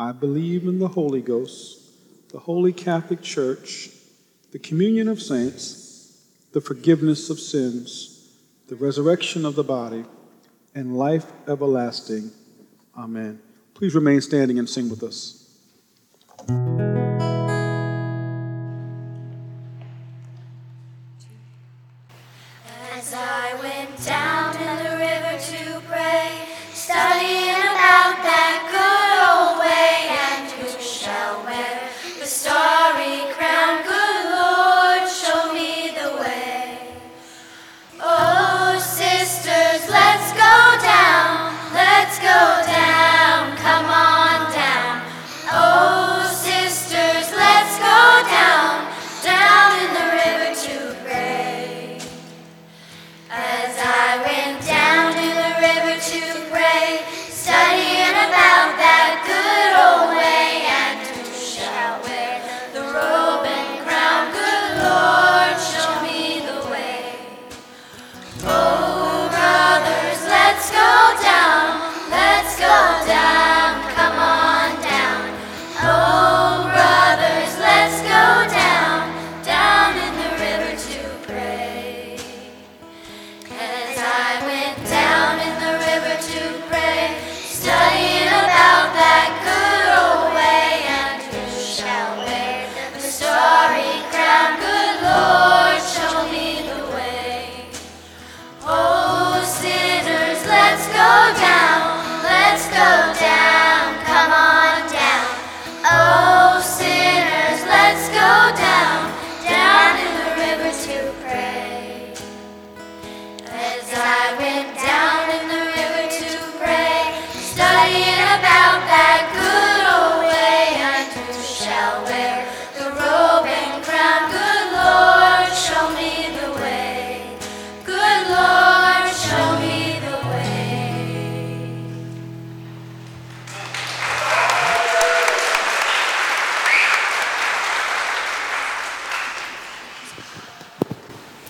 I 0.00 0.12
believe 0.12 0.64
in 0.64 0.78
the 0.78 0.88
Holy 0.88 1.20
Ghost, 1.20 1.78
the 2.30 2.38
holy 2.38 2.72
Catholic 2.72 3.20
Church, 3.20 3.90
the 4.50 4.58
communion 4.58 5.08
of 5.08 5.20
saints, 5.20 6.24
the 6.52 6.60
forgiveness 6.62 7.28
of 7.28 7.38
sins, 7.38 8.34
the 8.68 8.76
resurrection 8.76 9.44
of 9.44 9.56
the 9.56 9.62
body, 9.62 10.06
and 10.74 10.96
life 10.96 11.30
everlasting. 11.46 12.30
Amen. 12.96 13.42
Please 13.74 13.94
remain 13.94 14.22
standing 14.22 14.58
and 14.58 14.70
sing 14.70 14.88
with 14.88 15.02
us. 15.02 15.36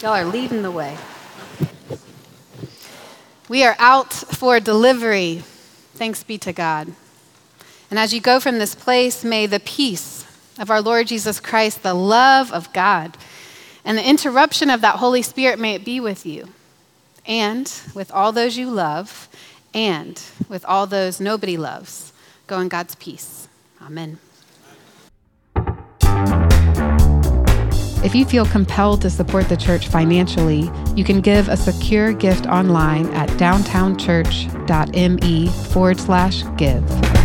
Y'all 0.03 0.13
are 0.13 0.25
leading 0.25 0.63
the 0.63 0.71
way. 0.71 0.97
We 3.51 3.65
are 3.65 3.77
out 3.79 4.15
for 4.15 4.59
delivery. 4.59 5.43
Thanks 5.95 6.23
be 6.23 6.39
to 6.39 6.55
God. 6.55 6.89
And 7.91 7.99
as 7.99 8.15
you 8.15 8.21
go 8.23 8.41
from 8.41 8.59
this 8.59 8.75
place, 8.75 9.23
may 9.25 9.45
the 9.45 9.61
peace 9.61 10.25
of 10.59 10.71
our 10.71 10.81
Lord 10.81 11.09
Jesus 11.09 11.39
Christ, 11.39 11.83
the 11.83 11.93
love 11.93 12.51
of 12.51 12.73
God, 12.73 13.19
and 13.85 13.99
the 13.99 14.09
interruption 14.09 14.71
of 14.71 14.81
that 14.81 14.97
Holy 14.97 15.21
Spirit 15.21 15.59
may 15.59 15.75
it 15.75 15.85
be 15.85 16.01
with 16.01 16.25
you 16.25 16.49
and 17.27 17.71
with 17.95 18.11
all 18.11 18.33
those 18.33 18.57
you 18.57 18.71
love 18.71 19.29
and 19.75 20.23
with 20.49 20.65
all 20.65 20.87
those 20.87 21.21
nobody 21.21 21.59
loves. 21.59 22.15
Go 22.47 22.59
in 22.61 22.69
God's 22.69 22.95
peace. 22.95 23.49
Amen. 23.83 24.19
If 28.03 28.15
you 28.15 28.25
feel 28.25 28.47
compelled 28.47 29.03
to 29.03 29.11
support 29.11 29.51
the 29.51 29.59
church 29.59 29.89
financially, 29.89 30.71
you 30.97 31.05
can 31.05 31.21
give 31.21 31.51
a 31.51 31.57
secure 31.57 32.15
gift 32.15 32.47
online 32.47 33.09
at 33.09 33.29
downtownchurch.me 33.31 35.49
forward 35.49 36.01
slash 36.01 36.43
give. 36.57 37.20